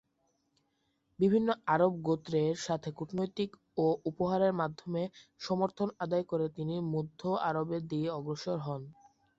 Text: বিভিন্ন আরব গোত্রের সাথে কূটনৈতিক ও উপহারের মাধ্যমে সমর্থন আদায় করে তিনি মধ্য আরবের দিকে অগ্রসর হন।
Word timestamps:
বিভিন্ন 1.19 1.49
আরব 1.67 1.93
গোত্রের 2.07 2.55
সাথে 2.65 2.89
কূটনৈতিক 2.97 3.49
ও 3.77 3.97
উপহারের 4.05 4.53
মাধ্যমে 4.53 5.01
সমর্থন 5.41 5.87
আদায় 6.03 6.25
করে 6.25 6.45
তিনি 6.57 6.75
মধ্য 6.93 7.19
আরবের 7.49 7.81
দিকে 7.87 8.09
অগ্রসর 8.17 8.57
হন। 8.59 8.81